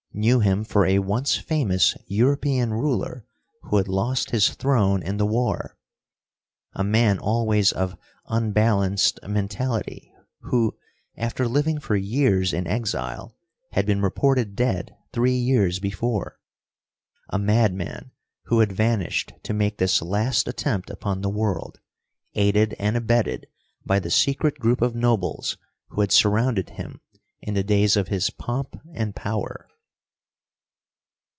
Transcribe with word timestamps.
Knew 0.13 0.41
him 0.41 0.65
for 0.65 0.85
a 0.85 0.99
once 0.99 1.37
famous 1.37 1.95
European 2.05 2.73
ruler 2.73 3.25
who 3.61 3.77
had 3.77 3.87
lost 3.87 4.31
his 4.31 4.49
throne 4.49 5.01
in 5.01 5.15
the 5.15 5.25
war. 5.25 5.77
A 6.73 6.83
man 6.83 7.17
always 7.17 7.71
of 7.71 7.97
unbalanced 8.27 9.21
mentality, 9.25 10.13
who, 10.41 10.77
after 11.15 11.47
living 11.47 11.79
for 11.79 11.95
years 11.95 12.51
in 12.51 12.67
exile, 12.67 13.37
had 13.71 13.85
been 13.85 14.01
reported 14.01 14.53
dead 14.53 14.93
three 15.13 15.37
years 15.37 15.79
before. 15.79 16.41
A 17.29 17.39
madman 17.39 18.11
who 18.47 18.59
had 18.59 18.73
vanished 18.73 19.31
to 19.43 19.53
make 19.53 19.77
this 19.77 20.01
last 20.01 20.45
attempt 20.45 20.89
upon 20.89 21.21
the 21.21 21.29
world, 21.29 21.79
aided 22.33 22.73
and 22.77 22.97
abetted 22.97 23.47
by 23.85 23.97
the 23.97 24.11
secret 24.11 24.59
group 24.59 24.81
of 24.81 24.93
nobles 24.93 25.55
who 25.87 26.01
had 26.01 26.11
surrounded 26.11 26.71
him 26.71 26.99
in 27.41 27.53
the 27.53 27.63
days 27.63 27.95
of 27.95 28.09
his 28.09 28.29
pomp 28.29 28.77
and 28.93 29.15
power. 29.15 29.69